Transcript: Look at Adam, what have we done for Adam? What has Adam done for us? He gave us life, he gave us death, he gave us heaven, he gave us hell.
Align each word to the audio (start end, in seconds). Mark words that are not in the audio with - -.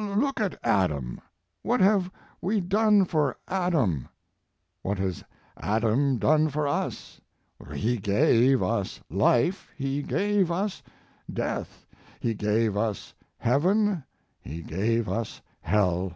Look 0.00 0.38
at 0.40 0.56
Adam, 0.64 1.20
what 1.64 1.80
have 1.80 2.08
we 2.40 2.60
done 2.60 3.04
for 3.04 3.36
Adam? 3.48 4.06
What 4.82 4.98
has 5.00 5.24
Adam 5.56 6.18
done 6.18 6.50
for 6.50 6.68
us? 6.68 7.20
He 7.74 7.96
gave 7.96 8.62
us 8.62 9.00
life, 9.10 9.72
he 9.76 10.02
gave 10.04 10.52
us 10.52 10.84
death, 11.28 11.84
he 12.20 12.32
gave 12.32 12.76
us 12.76 13.12
heaven, 13.38 14.04
he 14.40 14.62
gave 14.62 15.08
us 15.08 15.42
hell. 15.62 16.12